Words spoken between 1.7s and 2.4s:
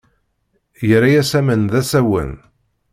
d asawen.